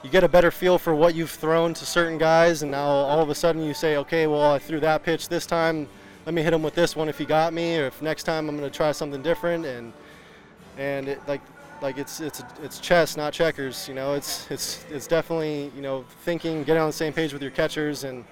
you 0.05 0.11
get 0.11 0.23
a 0.23 0.29
better 0.29 0.51
feel 0.51 0.79
for 0.79 0.95
what 0.95 1.15
you've 1.15 1.31
thrown 1.31 1.75
to 1.75 1.85
certain 1.85 2.19
guys, 2.19 2.63
and 2.63 2.71
now 2.71 2.85
all 2.85 3.21
of 3.21 3.31
a 3.31 3.35
sudden 3.35 3.63
you 3.63 3.75
say, 3.75 3.97
okay, 3.97 4.27
well 4.27 4.53
I 4.53 4.59
threw 4.59 4.79
that 4.81 5.03
pitch 5.03 5.29
this 5.29 5.45
time. 5.45 5.89
Let 6.25 6.35
me 6.35 6.43
hit 6.43 6.53
him 6.53 6.63
with 6.63 6.75
this 6.75 6.95
one 6.95 7.09
if 7.09 7.19
he 7.19 7.25
got 7.25 7.53
me, 7.53 7.79
or 7.79 7.87
if 7.87 8.01
next 8.01 8.23
time 8.25 8.49
I'm 8.49 8.57
going 8.57 8.71
to 8.71 8.77
try 8.77 8.93
something 8.93 9.23
different. 9.23 9.67
And 9.67 9.93
and 10.79 11.09
it, 11.09 11.21
like 11.27 11.41
like 11.83 11.99
it's 11.99 12.21
it's 12.21 12.45
it's 12.63 12.79
chess, 12.79 13.17
not 13.17 13.33
checkers. 13.33 13.89
You 13.89 13.95
know, 13.95 14.15
it's 14.15 14.49
it's 14.53 14.85
it's 14.89 15.09
definitely 15.09 15.73
you 15.75 15.83
know 15.83 16.05
thinking, 16.23 16.63
getting 16.63 16.81
on 16.81 16.89
the 16.89 16.93
same 16.93 17.13
page 17.13 17.33
with 17.33 17.43
your 17.43 17.51
catchers 17.51 18.05
and 18.05 18.25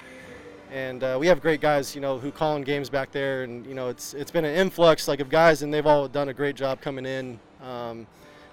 and 0.72 1.04
uh, 1.04 1.18
we 1.20 1.26
have 1.26 1.42
great 1.42 1.60
guys, 1.60 1.94
you 1.94 2.00
know, 2.00 2.18
who 2.18 2.32
call 2.32 2.56
in 2.56 2.62
games 2.62 2.88
back 2.88 3.12
there, 3.12 3.42
and 3.42 3.66
you 3.66 3.74
know, 3.74 3.88
it's 3.88 4.14
it's 4.14 4.30
been 4.30 4.46
an 4.46 4.54
influx 4.54 5.06
like 5.06 5.20
of 5.20 5.28
guys, 5.28 5.62
and 5.62 5.72
they've 5.72 5.86
all 5.86 6.08
done 6.08 6.30
a 6.30 6.34
great 6.34 6.56
job 6.56 6.80
coming 6.80 7.04
in, 7.04 7.38
um, 7.62 8.06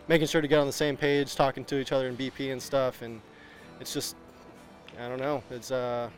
making 0.09 0.27
sure 0.27 0.41
to 0.41 0.47
get 0.47 0.59
on 0.59 0.67
the 0.67 0.73
same 0.73 0.97
page, 0.97 1.35
talking 1.35 1.63
to 1.65 1.79
each 1.79 1.93
other 1.93 2.09
in 2.09 2.17
BP 2.17 2.51
and 2.51 2.61
stuff, 2.61 3.01
and 3.01 3.21
it's 3.79 3.93
just, 3.93 4.17
I 4.99 5.07
don't 5.07 5.19
know, 5.19 5.41
it's 5.49 5.71
uh, 5.71 6.09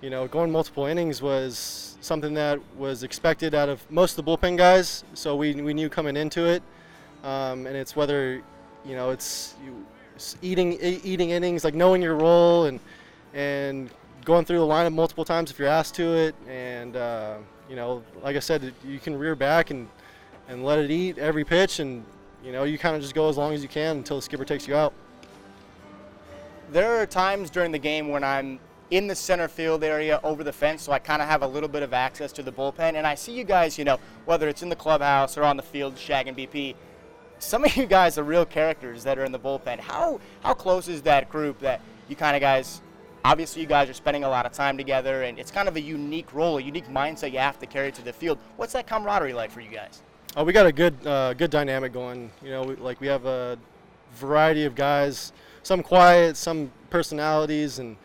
you 0.00 0.08
know, 0.08 0.26
going 0.26 0.50
multiple 0.50 0.86
innings 0.86 1.20
was 1.20 1.98
something 2.00 2.32
that 2.34 2.58
was 2.78 3.02
expected 3.02 3.54
out 3.54 3.68
of 3.68 3.88
most 3.90 4.18
of 4.18 4.24
the 4.24 4.30
bullpen 4.30 4.56
guys, 4.56 5.04
so 5.12 5.36
we 5.36 5.54
we 5.60 5.74
knew 5.74 5.90
coming 5.90 6.16
into 6.16 6.46
it, 6.46 6.62
um, 7.24 7.66
and 7.66 7.76
it's 7.76 7.94
whether, 7.94 8.42
you 8.86 8.94
know, 8.94 9.10
it's, 9.10 9.54
you, 9.62 9.84
eating 10.40 10.78
eating 10.80 11.28
innings, 11.28 11.62
like 11.62 11.74
knowing 11.74 12.00
your 12.00 12.14
role 12.14 12.64
and 12.64 12.80
and 13.34 13.90
going 14.28 14.44
through 14.44 14.58
the 14.58 14.66
lineup 14.66 14.92
multiple 14.92 15.24
times 15.24 15.50
if 15.50 15.58
you're 15.58 15.66
asked 15.66 15.94
to 15.94 16.14
it, 16.14 16.34
and 16.46 16.96
uh, 16.96 17.38
you 17.66 17.74
know, 17.74 18.04
like 18.22 18.36
I 18.36 18.40
said, 18.40 18.74
you 18.86 18.98
can 18.98 19.18
rear 19.18 19.34
back 19.34 19.70
and 19.70 19.88
and 20.48 20.62
let 20.64 20.78
it 20.78 20.90
eat 20.90 21.16
every 21.16 21.44
pitch, 21.44 21.80
and 21.80 22.04
you 22.44 22.52
know, 22.52 22.64
you 22.64 22.76
kind 22.76 22.94
of 22.94 23.00
just 23.00 23.14
go 23.14 23.30
as 23.30 23.38
long 23.38 23.54
as 23.54 23.62
you 23.62 23.68
can 23.68 23.96
until 23.96 24.16
the 24.16 24.22
skipper 24.22 24.44
takes 24.44 24.68
you 24.68 24.76
out. 24.76 24.92
There 26.70 27.00
are 27.00 27.06
times 27.06 27.48
during 27.48 27.72
the 27.72 27.78
game 27.78 28.08
when 28.08 28.22
I'm 28.22 28.60
in 28.90 29.06
the 29.06 29.14
center 29.14 29.48
field 29.48 29.82
area 29.82 30.20
over 30.22 30.44
the 30.44 30.52
fence, 30.52 30.82
so 30.82 30.92
I 30.92 30.98
kind 30.98 31.22
of 31.22 31.28
have 31.28 31.42
a 31.42 31.46
little 31.46 31.68
bit 31.68 31.82
of 31.82 31.94
access 31.94 32.30
to 32.32 32.42
the 32.42 32.52
bullpen, 32.52 32.96
and 32.96 33.06
I 33.06 33.14
see 33.14 33.32
you 33.32 33.44
guys, 33.44 33.78
you 33.78 33.84
know, 33.86 33.98
whether 34.26 34.46
it's 34.46 34.62
in 34.62 34.68
the 34.68 34.76
clubhouse 34.76 35.38
or 35.38 35.42
on 35.42 35.56
the 35.56 35.62
field, 35.62 35.96
shagging 35.96 36.36
BP. 36.36 36.74
Some 37.38 37.64
of 37.64 37.74
you 37.76 37.86
guys 37.86 38.18
are 38.18 38.24
real 38.24 38.44
characters 38.44 39.04
that 39.04 39.18
are 39.18 39.24
in 39.24 39.32
the 39.32 39.38
bullpen. 39.38 39.80
How 39.80 40.20
how 40.42 40.52
close 40.52 40.86
is 40.86 41.00
that 41.02 41.30
group 41.30 41.60
that 41.60 41.80
you 42.10 42.16
kind 42.16 42.36
of 42.36 42.42
guys 42.42 42.82
obviously 43.28 43.60
you 43.60 43.68
guys 43.68 43.90
are 43.90 43.94
spending 43.94 44.24
a 44.24 44.28
lot 44.28 44.46
of 44.46 44.52
time 44.52 44.78
together 44.78 45.24
and 45.24 45.38
it's 45.38 45.50
kind 45.50 45.68
of 45.68 45.76
a 45.76 45.80
unique 45.80 46.32
role 46.32 46.56
a 46.56 46.62
unique 46.62 46.88
mindset 46.88 47.30
you 47.30 47.38
have 47.38 47.58
to 47.58 47.66
carry 47.66 47.92
to 47.92 48.02
the 48.02 48.12
field. 48.12 48.38
What's 48.56 48.72
that 48.72 48.86
camaraderie 48.86 49.34
like 49.34 49.50
for 49.50 49.60
you 49.60 49.70
guys? 49.70 50.02
Oh 50.34 50.44
we 50.44 50.54
got 50.54 50.64
a 50.64 50.72
good 50.72 50.94
uh, 51.06 51.34
good 51.34 51.50
dynamic 51.50 51.92
going. 51.92 52.30
You 52.42 52.50
know 52.50 52.62
we, 52.62 52.76
like 52.76 53.00
we 53.02 53.06
have 53.06 53.26
a 53.26 53.58
variety 54.14 54.64
of 54.64 54.74
guys 54.74 55.32
some 55.62 55.82
quiet 55.82 56.38
some 56.38 56.72
personalities 56.88 57.78
and 57.80 57.96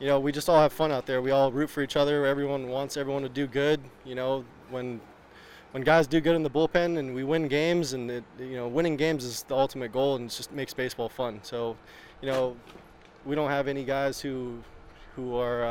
you 0.00 0.06
know 0.06 0.18
we 0.18 0.32
just 0.32 0.48
all 0.48 0.60
have 0.60 0.72
fun 0.72 0.90
out 0.90 1.04
there. 1.04 1.20
We 1.20 1.32
all 1.32 1.52
root 1.52 1.68
for 1.68 1.82
each 1.82 1.96
other. 1.96 2.24
Everyone 2.24 2.68
wants 2.68 2.96
everyone 2.96 3.22
to 3.22 3.28
do 3.28 3.46
good 3.46 3.78
you 4.06 4.14
know 4.14 4.42
when 4.70 5.02
when 5.72 5.82
guys 5.82 6.06
do 6.06 6.18
good 6.22 6.34
in 6.34 6.42
the 6.42 6.50
bullpen 6.50 6.98
and 6.98 7.14
we 7.14 7.24
win 7.24 7.46
games 7.46 7.92
and 7.92 8.10
it, 8.10 8.24
you 8.38 8.56
know 8.56 8.68
winning 8.68 8.96
games 8.96 9.22
is 9.22 9.42
the 9.42 9.54
ultimate 9.54 9.92
goal 9.92 10.16
and 10.16 10.30
it 10.30 10.34
just 10.34 10.50
makes 10.50 10.72
baseball 10.72 11.10
fun. 11.10 11.40
So 11.42 11.76
you 12.22 12.28
know 12.28 12.56
we 13.24 13.34
don't 13.34 13.50
have 13.50 13.68
any 13.68 13.84
guys 13.84 14.20
who 14.20 14.58
who 15.16 15.36
are 15.36 15.64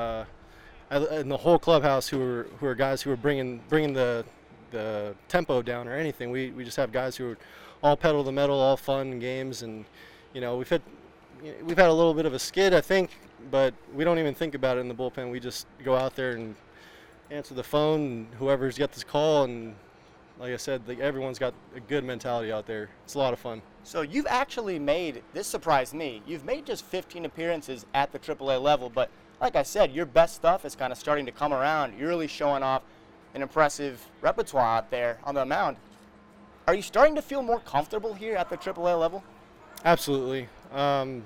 uh, 0.91 1.05
in 1.11 1.29
the 1.29 1.37
whole 1.37 1.59
clubhouse 1.59 2.07
who 2.07 2.21
are 2.21 2.47
who 2.59 2.65
are 2.65 2.75
guys 2.75 3.01
who 3.01 3.11
are 3.11 3.17
bringing 3.17 3.61
bringing 3.69 3.93
the 3.93 4.25
the 4.71 5.15
tempo 5.27 5.61
down 5.61 5.87
or 5.87 5.95
anything. 5.95 6.31
We 6.31 6.51
we 6.51 6.63
just 6.63 6.77
have 6.77 6.91
guys 6.91 7.15
who 7.15 7.31
are 7.31 7.37
all 7.83 7.97
pedal 7.97 8.23
the 8.23 8.31
metal, 8.31 8.59
all 8.59 8.77
fun 8.77 9.19
games, 9.19 9.61
and 9.63 9.85
you 10.33 10.41
know 10.41 10.57
we've 10.57 10.69
had 10.69 10.81
we've 11.63 11.77
had 11.77 11.89
a 11.89 11.93
little 11.93 12.13
bit 12.13 12.25
of 12.25 12.33
a 12.33 12.39
skid, 12.39 12.73
I 12.73 12.81
think, 12.81 13.11
but 13.49 13.73
we 13.93 14.03
don't 14.03 14.19
even 14.19 14.33
think 14.33 14.55
about 14.55 14.77
it 14.77 14.81
in 14.81 14.87
the 14.87 14.93
bullpen. 14.93 15.31
We 15.31 15.39
just 15.39 15.67
go 15.83 15.95
out 15.95 16.15
there 16.15 16.31
and 16.31 16.55
answer 17.31 17.53
the 17.53 17.63
phone, 17.63 18.27
whoever's 18.37 18.77
got 18.77 18.91
this 18.91 19.03
call, 19.03 19.45
and 19.45 19.75
like 20.39 20.53
I 20.53 20.57
said, 20.57 20.81
everyone's 20.99 21.39
got 21.39 21.53
a 21.75 21.79
good 21.79 22.03
mentality 22.03 22.51
out 22.51 22.67
there. 22.67 22.89
It's 23.05 23.15
a 23.15 23.19
lot 23.19 23.33
of 23.33 23.39
fun. 23.39 23.61
So 23.83 24.01
you've 24.01 24.27
actually 24.27 24.79
made 24.79 25.23
this 25.33 25.47
surprised 25.47 25.93
me. 25.93 26.21
You've 26.25 26.45
made 26.45 26.65
just 26.65 26.85
15 26.85 27.25
appearances 27.25 27.85
at 27.93 28.11
the 28.11 28.19
AAA 28.19 28.61
level, 28.61 28.89
but 28.89 29.09
like 29.39 29.55
I 29.55 29.63
said, 29.63 29.91
your 29.91 30.05
best 30.05 30.35
stuff 30.35 30.65
is 30.65 30.75
kind 30.75 30.91
of 30.91 30.99
starting 30.99 31.25
to 31.25 31.31
come 31.31 31.51
around. 31.51 31.97
You're 31.97 32.09
really 32.09 32.27
showing 32.27 32.61
off 32.61 32.83
an 33.33 33.41
impressive 33.41 34.05
repertoire 34.21 34.77
out 34.77 34.91
there 34.91 35.17
on 35.23 35.35
the 35.35 35.45
mound. 35.45 35.77
Are 36.67 36.75
you 36.75 36.81
starting 36.81 37.15
to 37.15 37.21
feel 37.21 37.41
more 37.41 37.59
comfortable 37.59 38.13
here 38.13 38.35
at 38.35 38.49
the 38.49 38.57
AAA 38.57 38.99
level? 38.99 39.23
Absolutely. 39.83 40.47
Um, 40.71 41.23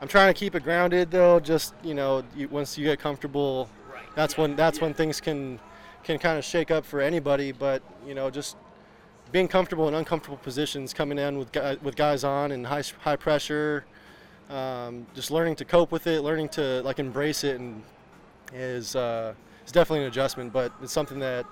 I'm 0.00 0.08
trying 0.08 0.32
to 0.32 0.38
keep 0.38 0.54
it 0.54 0.62
grounded 0.62 1.10
though. 1.10 1.38
Just 1.38 1.74
you 1.82 1.94
know, 1.94 2.24
you, 2.34 2.48
once 2.48 2.78
you 2.78 2.84
get 2.84 2.98
comfortable, 2.98 3.68
that's 4.14 4.38
when 4.38 4.56
that's 4.56 4.80
when 4.80 4.94
things 4.94 5.20
can 5.20 5.60
can 6.02 6.18
kind 6.18 6.38
of 6.38 6.44
shake 6.44 6.70
up 6.70 6.84
for 6.84 7.00
anybody. 7.00 7.52
But 7.52 7.82
you 8.06 8.14
know, 8.14 8.30
just 8.30 8.56
being 9.34 9.48
comfortable 9.48 9.88
in 9.88 9.94
uncomfortable 9.94 10.36
positions, 10.36 10.94
coming 10.94 11.18
in 11.18 11.36
with 11.36 11.50
guys, 11.50 11.76
with 11.82 11.96
guys 11.96 12.22
on 12.22 12.52
and 12.52 12.64
high 12.64 12.84
high 13.00 13.16
pressure, 13.16 13.84
um, 14.48 15.04
just 15.12 15.32
learning 15.32 15.56
to 15.56 15.64
cope 15.64 15.90
with 15.90 16.06
it, 16.06 16.22
learning 16.22 16.48
to 16.48 16.80
like 16.82 17.00
embrace 17.00 17.42
it, 17.42 17.58
and 17.58 17.82
is 18.52 18.94
uh, 18.94 19.34
is 19.66 19.72
definitely 19.72 20.02
an 20.02 20.06
adjustment. 20.06 20.52
But 20.52 20.72
it's 20.80 20.92
something 20.92 21.18
that 21.18 21.46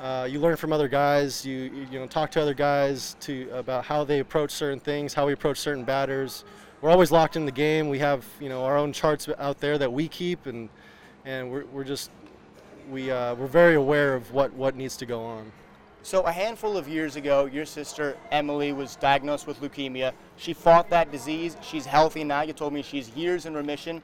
uh, 0.00 0.26
you 0.28 0.40
learn 0.40 0.56
from 0.56 0.72
other 0.72 0.88
guys. 0.88 1.46
You, 1.46 1.86
you 1.88 2.00
know 2.00 2.08
talk 2.08 2.32
to 2.32 2.42
other 2.42 2.52
guys 2.52 3.14
to 3.20 3.48
about 3.52 3.84
how 3.84 4.02
they 4.02 4.18
approach 4.18 4.50
certain 4.50 4.80
things, 4.80 5.14
how 5.14 5.24
we 5.24 5.34
approach 5.34 5.58
certain 5.58 5.84
batters, 5.84 6.44
we're 6.80 6.90
always 6.90 7.12
locked 7.12 7.36
in 7.36 7.46
the 7.46 7.52
game. 7.52 7.88
We 7.88 8.00
have 8.00 8.26
you 8.40 8.48
know 8.48 8.64
our 8.64 8.76
own 8.76 8.92
charts 8.92 9.28
out 9.38 9.60
there 9.60 9.78
that 9.78 9.92
we 9.92 10.08
keep, 10.08 10.46
and 10.46 10.68
and 11.24 11.48
we're, 11.48 11.64
we're 11.66 11.84
just 11.84 12.10
we 12.90 13.12
uh, 13.12 13.36
we're 13.36 13.46
very 13.46 13.76
aware 13.76 14.16
of 14.16 14.32
what 14.32 14.52
what 14.54 14.74
needs 14.74 14.96
to 14.96 15.06
go 15.06 15.24
on. 15.24 15.52
So 16.04 16.20
a 16.24 16.32
handful 16.32 16.76
of 16.76 16.86
years 16.86 17.16
ago, 17.16 17.46
your 17.46 17.64
sister 17.64 18.18
Emily 18.30 18.74
was 18.74 18.96
diagnosed 18.96 19.46
with 19.46 19.62
leukemia. 19.62 20.12
She 20.36 20.52
fought 20.52 20.90
that 20.90 21.10
disease. 21.10 21.56
She's 21.62 21.86
healthy 21.86 22.24
now. 22.24 22.42
You 22.42 22.52
told 22.52 22.74
me 22.74 22.82
she's 22.82 23.08
years 23.16 23.46
in 23.46 23.54
remission. 23.54 24.02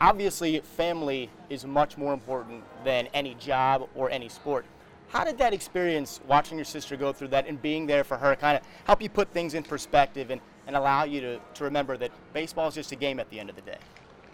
Obviously, 0.00 0.60
family 0.60 1.28
is 1.50 1.66
much 1.66 1.98
more 1.98 2.12
important 2.14 2.62
than 2.84 3.08
any 3.14 3.34
job 3.34 3.88
or 3.96 4.08
any 4.10 4.28
sport. 4.28 4.64
How 5.08 5.24
did 5.24 5.38
that 5.38 5.52
experience, 5.52 6.20
watching 6.28 6.56
your 6.56 6.64
sister 6.64 6.96
go 6.96 7.12
through 7.12 7.28
that 7.28 7.48
and 7.48 7.60
being 7.60 7.88
there 7.88 8.04
for 8.04 8.16
her, 8.16 8.36
kind 8.36 8.56
of 8.56 8.62
help 8.84 9.02
you 9.02 9.08
put 9.08 9.28
things 9.32 9.54
in 9.54 9.64
perspective 9.64 10.30
and, 10.30 10.40
and 10.68 10.76
allow 10.76 11.02
you 11.02 11.20
to, 11.20 11.40
to 11.54 11.64
remember 11.64 11.96
that 11.96 12.12
baseball 12.32 12.68
is 12.68 12.76
just 12.76 12.92
a 12.92 12.96
game 12.96 13.18
at 13.18 13.28
the 13.30 13.40
end 13.40 13.50
of 13.50 13.56
the 13.56 13.62
day? 13.62 13.78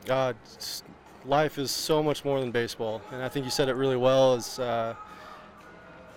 God, 0.05 0.37
life 1.25 1.57
is 1.57 1.71
so 1.71 2.03
much 2.03 2.27
more 2.27 2.41
than 2.41 2.51
baseball, 2.51 3.01
and 3.11 3.23
I 3.23 3.31
think 3.31 3.47
you 3.47 3.51
said 3.51 3.71
it 3.71 3.75
really 3.75 3.97
well. 3.97 4.35
Is 4.35 4.59
uh, 4.59 4.95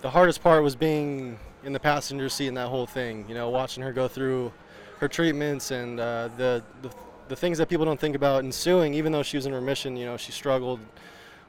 the 0.00 0.10
hardest 0.10 0.42
part 0.42 0.62
was 0.62 0.76
being 0.76 1.38
in 1.64 1.72
the 1.72 1.80
passenger 1.80 2.28
seat 2.28 2.48
in 2.48 2.54
that 2.54 2.68
whole 2.68 2.86
thing. 2.86 3.24
You 3.28 3.34
know, 3.34 3.50
watching 3.50 3.82
her 3.82 3.92
go 3.92 4.08
through 4.08 4.52
her 4.98 5.08
treatments 5.08 5.70
and 5.70 6.00
uh, 6.00 6.28
the, 6.36 6.62
the 6.82 6.90
the 7.28 7.36
things 7.36 7.58
that 7.58 7.68
people 7.68 7.84
don't 7.84 8.00
think 8.00 8.16
about 8.16 8.44
ensuing. 8.44 8.94
Even 8.94 9.12
though 9.12 9.22
she 9.22 9.36
was 9.36 9.46
in 9.46 9.54
remission, 9.54 9.96
you 9.96 10.06
know, 10.06 10.16
she 10.16 10.32
struggled 10.32 10.80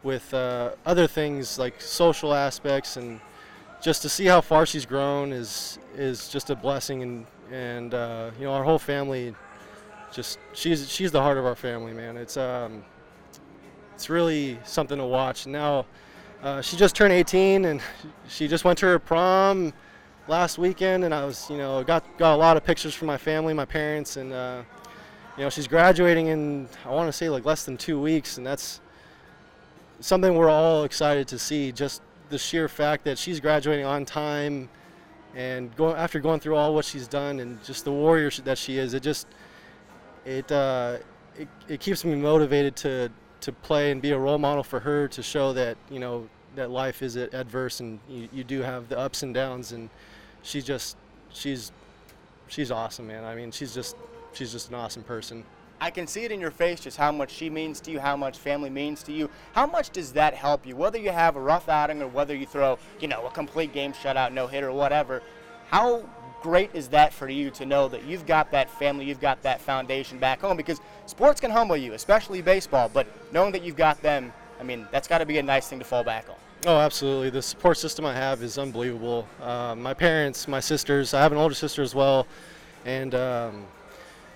with 0.04 0.34
uh, 0.34 0.72
other 0.86 1.08
things 1.08 1.58
like 1.58 1.82
social 1.82 2.34
aspects, 2.34 2.98
and 2.98 3.20
just 3.82 4.02
to 4.02 4.10
see 4.10 4.26
how 4.26 4.42
far 4.42 4.66
she's 4.66 4.86
grown 4.86 5.32
is 5.32 5.80
is 5.96 6.30
just 6.30 6.50
a 6.50 6.56
blessing. 6.56 7.04
And 7.04 7.26
and 7.52 7.94
uh, 7.94 8.32
you 8.38 8.46
know, 8.46 8.54
our 8.54 8.64
whole 8.64 8.80
family, 8.80 9.34
just 10.12 10.40
she's 10.54 10.90
she's 10.90 11.12
the 11.12 11.22
heart 11.22 11.38
of 11.38 11.46
our 11.46 11.56
family, 11.56 11.94
man. 11.94 12.18
It's 12.18 12.38
um, 12.38 12.84
it's 13.94 14.10
really 14.10 14.60
something 14.66 14.98
to 14.98 15.06
watch 15.06 15.48
now 15.48 15.86
uh, 16.44 16.62
she 16.62 16.78
just 16.78 16.96
turned 16.96 17.12
18 17.12 17.66
and 17.66 17.82
she 18.28 18.48
just 18.48 18.64
went 18.64 18.78
to 18.80 18.86
her 18.86 19.00
prom 19.00 19.74
last 20.28 20.58
weekend 20.58 21.04
and 21.04 21.14
I 21.14 21.26
was 21.26 21.50
you 21.50 21.58
know 21.58 21.84
got 21.84 22.06
got 22.18 22.34
a 22.34 22.38
lot 22.38 22.56
of 22.56 22.64
pictures 22.64 22.94
from 22.94 23.08
my 23.08 23.18
family 23.18 23.54
my 23.54 23.66
parents 23.66 24.16
and 24.16 24.32
uh, 24.32 24.62
you 25.38 25.44
know 25.44 25.50
she's 25.50 25.68
graduating 25.68 26.28
in 26.28 26.70
I 26.86 26.92
want 26.92 27.08
to 27.08 27.14
say 27.14 27.30
like 27.30 27.46
less 27.46 27.66
than 27.66 27.78
two 27.78 28.00
weeks 28.00 28.38
and 28.38 28.48
that's 28.48 28.80
something 30.00 30.36
we're 30.36 30.50
all 30.50 30.86
excited 30.86 31.28
to 31.28 31.40
see 31.40 31.72
just 31.72 32.02
the 32.30 32.38
sheer 32.38 32.70
fact 32.70 33.04
that 33.04 33.18
she's 33.18 33.40
graduating 33.40 33.86
on 33.86 34.06
time 34.06 34.70
and 35.36 35.72
after 35.80 36.20
going 36.20 36.40
through 36.40 36.56
all 36.56 36.74
what 36.74 36.86
she's 36.86 37.08
done 37.08 37.40
and 37.40 37.62
just 37.64 37.84
the 37.84 37.92
warrior 37.92 38.30
that 38.46 38.58
she 38.58 38.78
is 38.78 38.94
it 38.94 39.04
just 39.04 39.28
it 40.26 40.50
uh, 40.52 40.98
it, 41.38 41.48
it 41.68 41.80
keeps 41.80 42.06
me 42.06 42.16
motivated 42.16 42.76
to 42.78 43.12
to 43.42 43.52
play 43.52 43.92
and 43.92 44.02
be 44.02 44.12
a 44.12 44.18
role 44.18 44.38
model 44.38 44.64
for 44.64 44.80
her 44.80 45.08
to 45.08 45.24
show 45.24 45.54
that 45.54 45.78
you 45.90 46.00
know 46.00 46.28
that 46.56 46.70
life 46.70 47.02
is 47.02 47.16
adverse 47.16 47.80
and 47.80 48.00
you, 48.10 48.28
you 48.34 48.44
do 48.44 48.62
have 48.62 48.90
the 48.90 48.98
ups 48.98 49.24
and 49.24 49.34
downs 49.34 49.72
and 49.72 49.90
she 50.42 50.62
just 50.62 50.98
she's 51.32 51.72
she's 52.48 52.72
awesome 52.72 53.08
man 53.08 53.24
i 53.24 53.36
mean 53.36 53.52
she's 53.52 53.74
just 53.74 53.96
she's 54.34 54.52
just 54.52 54.70
an 54.70 54.76
awesome 54.76 55.04
person 55.04 55.44
I 55.82 55.92
can 55.92 56.08
see 56.08 56.26
it 56.26 56.32
in 56.32 56.42
your 56.42 56.52
face 56.52 56.82
just 56.82 56.98
how 56.98 57.12
much 57.12 57.32
she 57.32 57.50
means 57.50 57.80
to 57.82 57.92
you, 57.92 58.00
how 58.00 58.18
much 58.18 58.38
family 58.38 58.70
means 58.70 59.02
to 59.04 59.14
you. 59.14 59.30
How 59.54 59.66
much 59.66 59.92
does 59.92 60.12
that 60.14 60.34
help 60.34 60.66
you? 60.66 60.76
Whether 60.76 60.98
you 60.98 61.12
have 61.12 61.36
a 61.36 61.40
rough 61.40 61.70
outing 61.70 62.02
or 62.02 62.08
whether 62.08 62.36
you 62.36 62.46
throw, 62.46 62.78
you 63.00 63.08
know, 63.08 63.26
a 63.26 63.32
complete 63.32 63.72
game 63.72 63.94
shutout, 63.94 64.34
no 64.34 64.48
hit 64.48 64.64
or 64.64 64.74
whatever. 64.74 65.22
How 65.70 66.04
great 66.42 66.70
is 66.74 66.88
that 66.90 67.14
for 67.14 67.30
you 67.30 67.50
to 67.52 67.66
know 67.66 67.88
that 67.88 68.04
you've 68.06 68.26
got 68.26 68.52
that 68.52 68.70
family, 68.70 69.06
you've 69.06 69.20
got 69.20 69.42
that 69.44 69.62
foundation 69.62 70.18
back 70.20 70.42
home? 70.42 70.58
Because 70.58 70.80
sports 71.06 71.40
can 71.40 71.52
humble 71.52 71.78
you, 71.78 71.94
especially 71.94 72.42
baseball, 72.42 72.90
but 72.94 73.08
knowing 73.32 73.52
that 73.52 73.64
you've 73.64 73.76
got 73.76 74.02
them, 74.02 74.34
I 74.60 74.64
mean, 74.64 74.88
that's 74.92 75.08
got 75.08 75.20
to 75.20 75.26
be 75.26 75.38
a 75.38 75.44
nice 75.44 75.68
thing 75.68 75.80
to 75.80 75.86
fall 75.86 76.04
back 76.04 76.30
on. 76.30 76.36
Oh, 76.66 76.78
absolutely. 76.78 77.30
The 77.30 77.42
support 77.42 77.78
system 77.78 78.06
I 78.06 78.14
have 78.14 78.44
is 78.44 78.58
unbelievable. 78.58 79.28
Uh, 79.42 79.76
my 79.78 79.94
parents, 79.94 80.48
my 80.48 80.60
sisters, 80.60 81.14
I 81.14 81.22
have 81.22 81.32
an 81.32 81.38
older 81.38 81.56
sister 81.56 81.82
as 81.82 81.96
well, 81.96 82.28
and 82.86 83.16
um, 83.16 83.66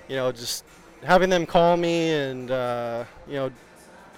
you 0.08 0.16
know, 0.16 0.32
just 0.32 0.64
having 1.04 1.30
them 1.30 1.46
call 1.46 1.76
me 1.76 2.12
and 2.12 2.50
uh, 2.50 3.04
you 3.28 3.34
know, 3.34 3.52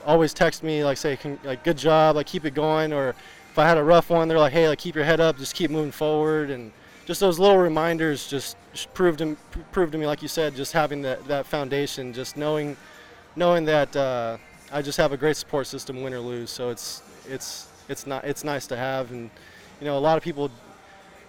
always 0.05 0.35
text 0.35 0.61
me 0.61 0.83
like 0.83 0.97
say 0.97 1.17
like 1.43 1.63
good 1.63 1.77
job, 1.77 2.15
like 2.15 2.27
keep 2.27 2.45
it 2.45 2.53
going, 2.53 2.93
or 2.93 3.09
if 3.09 3.57
I 3.57 3.67
had 3.67 3.79
a 3.79 3.83
rough 3.83 4.11
one, 4.11 4.27
they're 4.27 4.37
like, 4.37 4.53
hey, 4.53 4.69
like 4.69 4.77
keep 4.77 4.93
your 4.93 5.05
head 5.05 5.19
up, 5.19 5.37
just 5.37 5.55
keep 5.55 5.71
moving 5.71 5.91
forward, 5.91 6.51
and 6.51 6.71
just 7.05 7.19
those 7.19 7.39
little 7.39 7.57
reminders 7.57 8.27
just 8.27 8.57
proved 8.93 9.19
to, 9.19 9.37
proved 9.71 9.91
to 9.91 9.97
me, 9.97 10.07
like 10.07 10.21
you 10.21 10.27
said, 10.27 10.55
just 10.55 10.73
having 10.73 11.01
that, 11.03 11.25
that 11.27 11.45
foundation, 11.45 12.11
just 12.13 12.35
knowing 12.35 12.75
knowing 13.35 13.65
that 13.65 13.95
uh, 13.95 14.37
I 14.71 14.81
just 14.81 14.97
have 14.97 15.11
a 15.11 15.17
great 15.17 15.37
support 15.37 15.67
system, 15.67 16.01
win 16.01 16.13
or 16.13 16.19
lose. 16.19 16.49
So 16.49 16.69
it's 16.69 17.01
it's 17.27 17.67
it's 17.89 18.07
not 18.07 18.25
it's 18.25 18.43
nice 18.43 18.65
to 18.67 18.75
have, 18.75 19.11
and 19.11 19.29
you 19.79 19.85
know 19.85 19.97
a 19.97 19.99
lot 19.99 20.17
of 20.17 20.23
people 20.23 20.49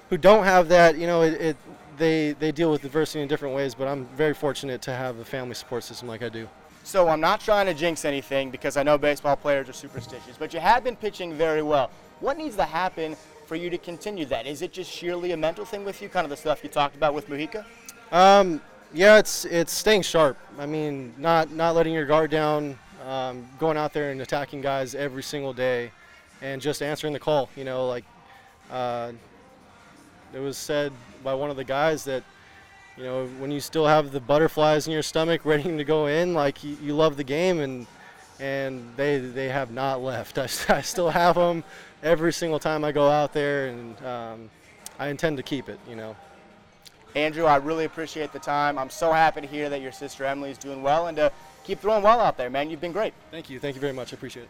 who 0.09 0.16
don't 0.16 0.45
have 0.45 0.68
that, 0.68 0.97
you 0.97 1.06
know, 1.06 1.23
it, 1.23 1.40
it 1.40 1.56
they 1.99 2.33
they 2.33 2.52
deal 2.52 2.71
with 2.71 2.85
adversity 2.85 3.21
in 3.21 3.28
different 3.28 3.54
ways. 3.54 3.75
But 3.75 3.88
I'm 3.88 4.06
very 4.16 4.35
fortunate 4.35 4.80
to 4.83 4.92
have 4.92 5.18
a 5.18 5.25
family 5.25 5.54
support 5.54 5.85
system 5.85 6.09
like 6.09 6.23
I 6.23 6.28
do. 6.28 6.49
So 6.85 7.09
I'm 7.09 7.21
not 7.21 7.40
trying 7.40 7.66
to 7.66 7.75
jinx 7.75 8.04
anything 8.04 8.50
because 8.50 8.76
I 8.76 8.85
know 8.85 8.97
baseball 8.97 9.35
players 9.35 9.68
are 9.68 9.73
superstitious, 9.73 10.37
but 10.38 10.54
you 10.54 10.61
have 10.61 10.85
been 10.85 10.95
pitching 10.95 11.35
very 11.35 11.62
well. 11.62 11.90
What 12.21 12.38
needs 12.38 12.54
to 12.56 12.64
happen 12.64 13.16
for 13.46 13.56
you 13.56 13.70
to 13.70 13.78
continue 13.78 14.26
that? 14.26 14.46
Is 14.46 14.60
it 14.60 14.72
just 14.72 14.90
sheerly 14.90 15.32
a 15.32 15.36
mental 15.36 15.64
thing 15.64 15.84
with 15.84 16.02
you, 16.02 16.08
kind 16.08 16.24
of 16.24 16.30
the 16.30 16.36
stuff 16.36 16.62
you 16.62 16.68
talked 16.68 16.96
about 16.96 17.14
with 17.14 17.28
Mujica? 17.28 17.64
Um, 18.12 18.60
yeah, 18.92 19.18
it's 19.18 19.44
it's 19.44 19.72
staying 19.72 20.02
sharp. 20.02 20.36
I 20.58 20.66
mean, 20.66 21.14
not 21.16 21.50
not 21.50 21.74
letting 21.74 21.94
your 21.94 22.06
guard 22.06 22.30
down, 22.30 22.78
um, 23.06 23.46
going 23.58 23.76
out 23.76 23.92
there 23.92 24.10
and 24.10 24.20
attacking 24.20 24.60
guys 24.60 24.94
every 24.94 25.22
single 25.22 25.52
day, 25.52 25.90
and 26.42 26.60
just 26.60 26.82
answering 26.82 27.12
the 27.12 27.18
call. 27.18 27.48
You 27.56 27.64
know, 27.64 27.86
like 27.86 28.04
uh, 28.70 29.12
it 30.34 30.40
was 30.40 30.56
said 30.56 30.92
by 31.24 31.34
one 31.34 31.50
of 31.50 31.56
the 31.56 31.64
guys 31.64 32.04
that 32.04 32.22
you 32.96 33.04
know 33.04 33.26
when 33.38 33.50
you 33.50 33.60
still 33.60 33.86
have 33.86 34.12
the 34.12 34.20
butterflies 34.20 34.86
in 34.86 34.92
your 34.92 35.02
stomach 35.02 35.40
ready 35.44 35.64
to 35.64 35.84
go 35.84 36.06
in, 36.06 36.34
like 36.34 36.62
you, 36.62 36.76
you 36.82 36.94
love 36.94 37.16
the 37.16 37.24
game 37.24 37.60
and 37.60 37.86
and 38.38 38.84
they 38.96 39.18
they 39.18 39.48
have 39.48 39.70
not 39.70 40.02
left. 40.02 40.38
I, 40.38 40.48
I 40.68 40.80
still 40.80 41.10
have 41.10 41.34
them 41.34 41.64
every 42.06 42.32
single 42.32 42.58
time 42.58 42.84
I 42.84 42.92
go 42.92 43.10
out 43.10 43.32
there, 43.32 43.66
and 43.66 44.06
um, 44.06 44.50
I 44.98 45.08
intend 45.08 45.36
to 45.36 45.42
keep 45.42 45.68
it. 45.68 45.78
You 45.88 45.96
know. 45.96 46.16
Andrew, 47.14 47.46
I 47.46 47.56
really 47.56 47.86
appreciate 47.86 48.32
the 48.32 48.38
time. 48.38 48.78
I'm 48.78 48.90
so 48.90 49.10
happy 49.10 49.40
to 49.40 49.46
hear 49.46 49.70
that 49.70 49.80
your 49.80 49.92
sister 49.92 50.25
Emily 50.25 50.50
is 50.50 50.58
doing 50.58 50.82
well, 50.82 51.08
and 51.08 51.16
to 51.16 51.32
keep 51.64 51.80
throwing 51.80 52.02
well 52.02 52.20
out 52.20 52.36
there, 52.36 52.50
man. 52.50 52.70
You've 52.70 52.80
been 52.80 52.92
great. 52.92 53.14
Thank 53.30 53.50
you. 53.50 53.58
Thank 53.58 53.75
you 53.75 53.80
very 53.80 53.92
much. 53.92 54.12
I 54.12 54.16
appreciate 54.16 54.44
it. 54.44 54.48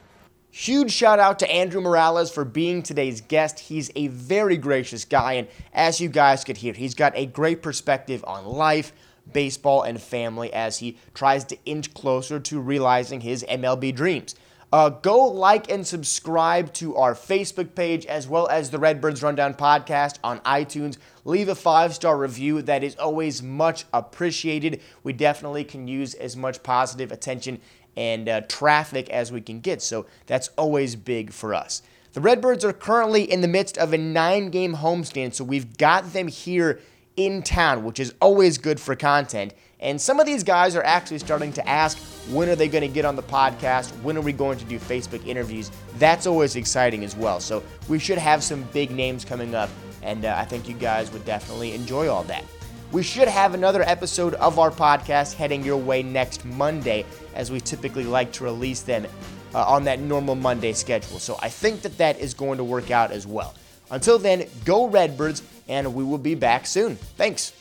Huge 0.51 0.91
shout 0.91 1.19
out 1.19 1.39
to 1.41 1.51
Andrew 1.51 1.81
Morales 1.81 2.33
for 2.33 2.45
being 2.45 2.83
today's 2.83 3.21
guest. 3.21 3.59
He's 3.59 3.91
a 3.95 4.09
very 4.09 4.57
gracious 4.57 5.05
guy, 5.05 5.35
and 5.35 5.49
as 5.73 6.01
you 6.01 6.09
guys 6.09 6.45
could 6.45 6.57
hear, 6.57 6.73
he's 6.73 6.95
got 6.95 7.13
a 7.15 7.27
great 7.27 7.63
perspective 7.63 8.25
on 8.27 8.47
life, 8.47 8.93
baseball, 9.31 9.83
and 9.83 10.01
family 10.01 10.53
as 10.53 10.79
he 10.79 10.97
tries 11.15 11.45
to 11.45 11.59
inch 11.67 11.93
closer 11.95 12.41
to 12.41 12.61
realizing 12.61 13.21
his 13.21 13.45
MLB 13.49 13.95
dreams. 13.95 14.35
Uh, 14.77 14.91
go 14.91 15.25
like 15.25 15.73
and 15.73 15.87
subscribe 15.87 16.71
to 16.71 16.97
our 16.97 17.15
Facebook 17.15 17.75
page 17.75 18.05
as 18.05 18.29
well 18.29 18.47
as 18.49 18.69
the 18.69 18.79
Redbirds 18.79 19.23
Rundown 19.23 19.55
podcast 19.55 20.19
on 20.23 20.39
iTunes. 20.41 20.99
Leave 21.25 21.49
a 21.49 21.55
five 21.55 21.95
star 21.95 22.19
review. 22.19 22.61
That 22.61 22.85
is 22.85 22.95
always 22.97 23.43
much 23.43 23.87
appreciated. 23.95 24.83
We 25.03 25.15
definitely 25.15 25.65
can 25.65 25.89
use 25.89 26.13
as 26.13 26.37
much 26.37 26.63
positive 26.63 27.11
attention 27.11 27.59
and 27.97 28.29
uh, 28.29 28.43
traffic 28.43 29.09
as 29.09 29.33
we 29.33 29.41
can 29.41 29.61
get, 29.61 29.81
so 29.81 30.05
that's 30.27 30.51
always 30.59 30.95
big 30.95 31.33
for 31.33 31.55
us. 31.55 31.81
The 32.13 32.21
Redbirds 32.21 32.63
are 32.63 32.75
currently 32.75 33.23
in 33.23 33.41
the 33.41 33.49
midst 33.49 33.79
of 33.79 33.95
a 33.95 33.99
nine 33.99 34.51
game 34.51 34.75
homestand, 34.75 35.33
so 35.33 35.43
we've 35.43 35.79
got 35.79 36.13
them 36.13 36.29
here 36.29 36.81
in 37.17 37.43
town, 37.43 37.83
which 37.83 37.99
is 37.99 38.13
always 38.21 38.59
good 38.59 38.79
for 38.79 38.95
content. 38.95 39.55
And 39.81 40.01
some 40.01 40.19
of 40.21 40.27
these 40.27 40.43
guys 40.43 40.75
are 40.75 40.83
actually 40.85 41.19
starting 41.19 41.53
to 41.53 41.69
ask 41.69 41.99
when 42.31 42.49
are 42.49 42.57
they 42.57 42.69
going 42.69 42.83
to 42.83 42.89
get 42.89 43.05
on 43.05 43.15
the 43.15 43.23
podcast? 43.23 43.91
When 44.03 44.17
are 44.17 44.23
we 44.23 44.33
going 44.33 44.59
to 44.59 44.65
do 44.65 44.79
Facebook 44.79 45.25
interviews? 45.27 45.71
That's 45.99 46.27
always 46.27 46.57
exciting 46.57 47.05
as 47.05 47.15
well. 47.15 47.41
So 47.41 47.63
we 47.89 47.99
should 47.99 48.19
have 48.19 48.43
some 48.43 48.63
big 48.73 48.91
names 48.91 49.25
coming 49.25 49.55
up, 49.55 49.69
and 50.03 50.25
uh, 50.25 50.35
I 50.37 50.45
think 50.45 50.69
you 50.69 50.75
guys 50.75 51.13
would 51.13 51.25
definitely 51.25 51.75
enjoy 51.75 52.09
all 52.09 52.25
that. 52.25 52.45
We 52.93 53.03
should 53.03 53.29
have 53.29 53.53
another 53.53 53.83
episode 53.83 54.35
of 54.35 54.59
our 54.59 54.71
podcast 54.71 55.35
heading 55.35 55.65
your 55.65 55.77
way 55.77 56.03
next 56.03 56.45
Monday, 56.45 57.05
as 57.35 57.51
we 57.51 57.61
typically 57.61 58.05
like 58.05 58.33
to 58.33 58.45
release 58.45 58.83
them 58.83 59.07
uh, 59.55 59.65
on 59.65 59.85
that 59.85 60.01
normal 60.01 60.37
Monday 60.37 60.73
schedule. 60.73 61.19
So 61.19 61.37
I 61.43 61.49
think 61.49 61.83
that 61.83 61.99
that 61.99 62.19
is 62.19 62.33
going 62.33 62.59
to 62.59 62.65
work 62.65 62.91
out 62.91 63.11
as 63.11 63.27
well. 63.27 63.55
Until 63.91 64.19
then, 64.19 64.47
go 64.65 64.87
Redbirds, 64.87 65.43
and 65.69 65.95
we 65.95 66.03
will 66.03 66.19
be 66.19 66.35
back 66.35 66.67
soon. 66.67 66.97
Thanks. 67.17 67.53